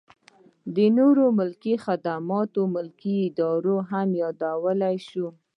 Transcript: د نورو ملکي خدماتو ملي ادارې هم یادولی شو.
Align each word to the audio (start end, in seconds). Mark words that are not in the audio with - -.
د 0.75 0.77
نورو 0.97 1.25
ملکي 1.39 1.75
خدماتو 1.85 2.61
ملي 2.75 3.15
ادارې 3.29 3.77
هم 3.89 4.07
یادولی 4.23 4.95
شو. 5.07 5.27